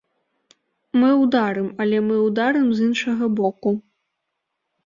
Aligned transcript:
Мы 1.01 1.09
ўдарым, 1.23 1.67
але 1.85 1.97
мы 2.07 2.17
ўдарым 2.27 2.67
з 2.81 2.89
іншага 2.89 3.25
боку. 3.41 3.75